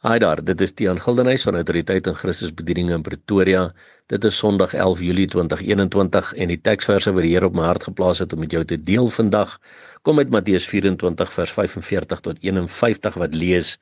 [0.00, 3.66] Haai daar, dit is Tiaan Gildenhuys van Autoriteit en Christus Bediening in Pretoria.
[4.08, 7.84] Dit is Sondag 11 Julie 2021 en die teksverse wat die Here op my hart
[7.84, 9.58] geplaas het om met jou te deel vandag
[10.08, 13.74] kom uit Matteus 24 vers 45 tot 51 wat lees: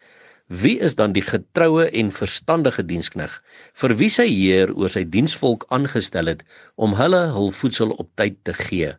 [0.51, 3.39] Wie is dan die getroue en verstandige dienskneg
[3.79, 6.43] vir wie sy Heer oor sy diensvolk aangestel het
[6.75, 8.97] om hulle hul voedsel op tyd te gee?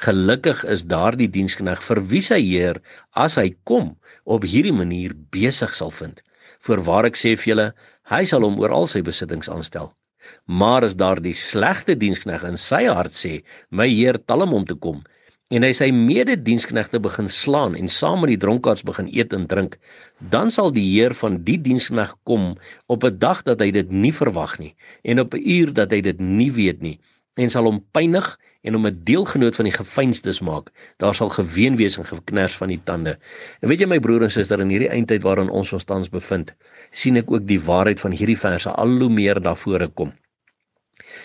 [0.00, 2.80] Gelukkig is daardie dienskneg vir wie sy Heer
[3.12, 6.24] as hy kom op hierdie manier besig sal vind.
[6.60, 7.68] Voorwaar ek sê vir julle,
[8.10, 9.92] hy sal hom oor al sy besittings aanstel.
[10.46, 14.74] Maar as daardie slegte dienskneg in sy hart sê, my heer tal hom om te
[14.74, 15.02] kom,
[15.52, 19.76] en hy sy medediensknegte begin slaan en saam met die dronkaards begin eet en drink,
[20.32, 22.54] dan sal die heer van die dienskneg kom
[22.88, 24.74] op 'n dag dat hy dit nie verwag nie
[25.04, 26.98] en op 'n uur dat hy dit nie weet nie
[27.36, 30.72] en sal hom pynig en hom 'n deelgenoot van die gefeinstes maak.
[30.96, 33.18] Daar sal geween wees en geknars van die tande.
[33.60, 36.54] En weet jy my broer en suster in hierdie eindtyd waarin ons ons tans bevind,
[36.90, 40.12] sien ek ook die waarheid van hierdie verse al hoe meer na vore kom.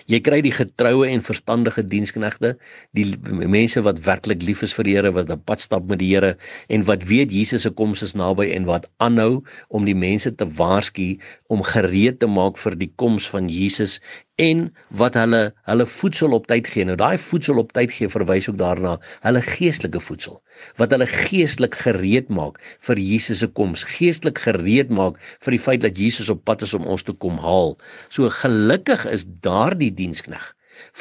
[0.10, 2.56] Jy kry die getroue en verstandige diensknegte,
[2.98, 6.10] die mense wat werklik lief is vir die Here, wat op pad stap met die
[6.14, 6.36] Here
[6.70, 10.48] en wat weet Jesus se koms is naby en wat aanhou om die mense te
[10.60, 11.12] waarsku
[11.54, 14.00] om gereed te maak vir die koms van Jesus
[14.40, 14.62] en
[15.02, 16.86] wat hulle hulle voedsel op tyd gee.
[16.88, 20.40] Nou daai voedsel op tyd gee verwys ook daarna hulle geestelike voedsel
[20.80, 25.84] wat hulle geestelik gereed maak vir Jesus se koms, geestelik gereed maak vir die feit
[25.84, 27.78] dat Jesus op pad is om ons te kom haal.
[28.10, 30.54] So gelukkig is daardie dienskneg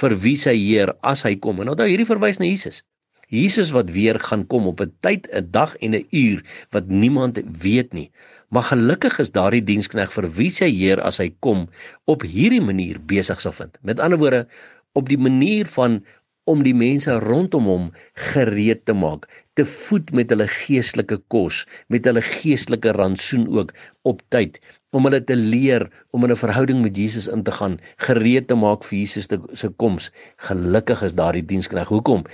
[0.03, 1.61] vir wie sy Heer as hy kom.
[1.63, 2.83] En onthou hierdie verwys na Jesus.
[3.29, 7.41] Jesus wat weer gaan kom op 'n tyd, 'n dag en 'n uur wat niemand
[7.61, 8.11] weet nie.
[8.49, 11.69] Maar gelukkig is daardie dienskneg vir wie sy Heer as hy kom
[12.05, 13.79] op hierdie manier besig sal vind.
[13.83, 14.47] Met ander woorde,
[14.93, 16.05] op die manier van
[16.45, 22.07] om die mense rondom hom gereed te maak, te voed met hulle geestelike kos, met
[22.07, 23.75] hulle geestelike rantsoen ook
[24.07, 24.61] op tyd
[24.97, 28.55] om hulle te leer om in 'n verhouding met Jesus in te gaan, gereed te
[28.55, 30.11] maak vir Jesus te, se koms.
[30.37, 31.89] Gelukkig is daardie dienskneg.
[31.89, 32.25] Hoekom?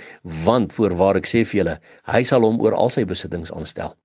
[0.45, 3.95] Want voorwaar ek sê vir julle, hy sal hom oor al sy besittings aanstel.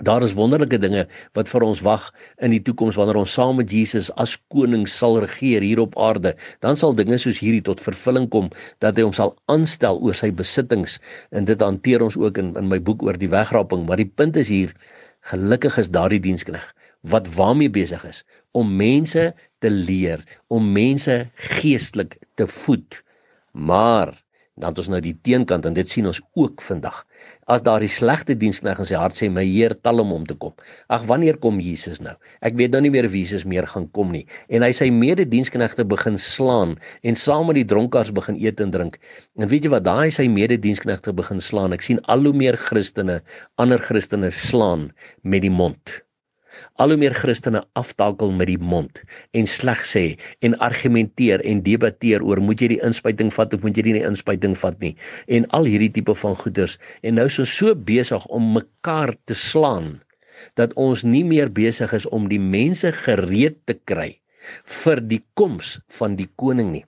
[0.00, 1.02] Daar is wonderlike dinge
[1.36, 2.06] wat vir ons wag
[2.40, 6.32] in die toekoms wanneer ons saam met Jesus as koning sal regeer hier op aarde.
[6.64, 8.48] Dan sal dinge soos hierdie tot vervulling kom
[8.80, 10.96] dat hy hom sal aanstel oor sy besittings
[11.28, 14.40] en dit hanteer ons ook in in my boek oor die wegraping, maar die punt
[14.40, 14.72] is hier
[15.28, 16.72] gelukkig is daardie dienskneg
[17.12, 18.24] wat waarmee besig is
[18.56, 23.02] om mense te leer, om mense geestelik te voed.
[23.52, 24.16] Maar
[24.60, 26.98] dan het ons nou die teenkant en dit sien ons ook vandag.
[27.48, 30.36] As daar die slegte dienskneg in sy hart sê my Heer tal hom om te
[30.36, 30.52] kom.
[30.92, 32.12] Ag wanneer kom Jesus nou?
[32.44, 34.26] Ek weet nou nie meer wie Jesus meer gaan kom nie.
[34.52, 39.00] En hy sy medediensknegte begin slaan en saam met die dronkaards begin eet en drink.
[39.40, 39.88] En weet jy wat?
[39.88, 41.72] Daai sy medediensknegte begin slaan.
[41.72, 43.22] Ek sien al hoe meer Christene,
[43.56, 44.90] ander Christene slaan
[45.24, 46.02] met die mond
[46.82, 49.02] al hoe meer Christene aftakel met die mond
[49.38, 50.04] en sleg sê
[50.46, 54.06] en argumenteer en debatteer oor moet jy die inspuiting vat of moet jy nie die
[54.08, 54.94] inspuiting vat nie
[55.26, 59.94] en al hierdie tipe van goeders en nou so so besig om mekaar te slaan
[60.58, 64.10] dat ons nie meer besig is om die mense gereed te kry
[64.82, 66.84] vir die koms van die koning nie.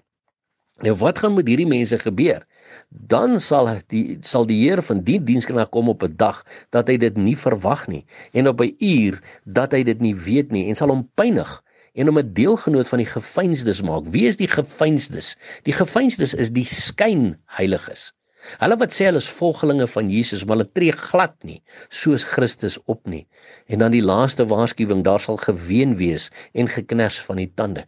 [0.82, 2.46] Nou wat gaan met hierdie mense gebeur?
[2.88, 6.96] dan sal die sal die Here van die diensknegt kom op 'n dag dat hy
[6.96, 10.74] dit nie verwag nie en op 'n uur dat hy dit nie weet nie en
[10.74, 11.62] sal hom pynig
[11.94, 14.04] en hom 'n deelgenoot van die gefeinsdes maak.
[14.06, 15.36] Wie is die gefeinsdes?
[15.62, 18.12] Die gefeinsdes is die skynheiliges.
[18.58, 22.78] Hulle wat sê hulle is volgelinge van Jesus, maar hulle tree glad nie soos Christus
[22.84, 23.26] op nie.
[23.66, 27.86] En dan die laaste waarskuwing, daar sal geween wees en geknars van die tande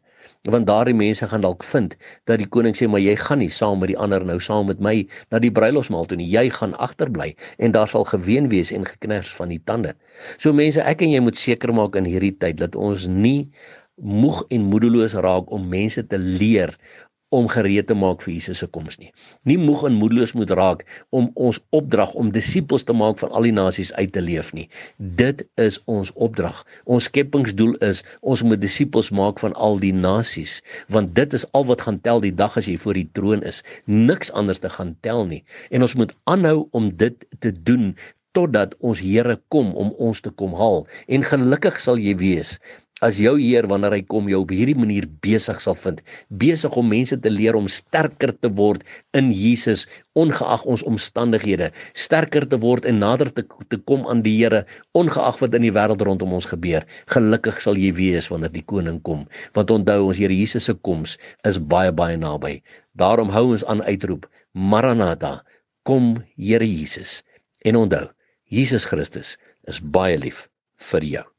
[0.52, 1.96] want daardie mense gaan dalk vind
[2.30, 4.80] dat die koning sê maar jy gaan nie saam met die ander nou saam met
[4.82, 4.96] my
[5.30, 6.28] na die bruilofsmaal toe nie.
[6.30, 9.94] Jy gaan agterbly en daar sal geween wees en geknars van die tande.
[10.38, 13.50] So mense ek en jy moet seker maak in hierdie tyd dat ons nie
[13.96, 16.74] moeg en moedeloos raak om mense te leer
[17.34, 19.10] om gereed te maak vir Jesus se koms nie.
[19.48, 23.48] Nie moeg en moedeloos moet raak om ons opdrag om disippels te maak van al
[23.48, 24.68] die nasies uit te leef nie.
[24.96, 26.62] Dit is ons opdrag.
[26.84, 30.60] Ons skepingsdoel is ons moet disippels maak van al die nasies,
[30.92, 33.62] want dit is al wat gaan tel die dag as jy voor die troon is.
[33.84, 35.42] Niks anders te gaan tel nie.
[35.70, 37.96] En ons moet aanhou om dit te doen
[38.36, 40.84] totdat ons Here kom om ons te kom haal.
[41.08, 42.58] En gelukkig sal jy wees
[43.04, 46.00] as jou Heer wanneer hy kom jou op hierdie manier besig sal vind,
[46.32, 49.84] besig om mense te leer om sterker te word in Jesus
[50.16, 54.64] ongeag ons omstandighede, sterker te word en nader te te kom aan die Here
[54.96, 56.84] ongeag wat in die wêreld rondom ons gebeur.
[57.12, 61.18] Gelukkig sal jy wees wanneer die koning kom, want onthou ons Here Jesus se koms
[61.44, 62.62] is baie baie naby.
[62.96, 64.24] Daarom hou ons aan uitroep,
[64.56, 65.42] Maranatha,
[65.84, 67.20] kom Here Jesus.
[67.60, 68.06] En onthou,
[68.48, 69.36] Jesus Christus
[69.68, 70.46] is baie lief
[70.92, 71.35] vir jou.